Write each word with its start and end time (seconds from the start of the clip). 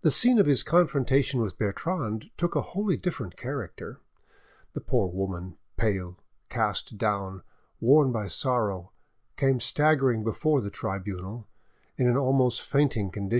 The 0.00 0.10
scene 0.10 0.38
of 0.38 0.46
his 0.46 0.62
confrontation 0.62 1.42
with 1.42 1.58
Bertrande 1.58 2.30
took 2.38 2.54
a 2.56 2.62
wholly 2.72 2.96
different 2.96 3.36
character. 3.36 4.00
The 4.72 4.80
poor 4.80 5.08
woman, 5.08 5.58
pale, 5.76 6.18
cast 6.48 6.96
down, 6.96 7.42
worn 7.80 8.12
by 8.12 8.28
sorrow, 8.28 8.92
came 9.36 9.60
staggering 9.60 10.24
before 10.24 10.62
the 10.62 10.70
tribunal, 10.70 11.48
in 11.98 12.08
an 12.08 12.16
almost 12.16 12.62
fainting 12.62 13.10
condition. 13.10 13.38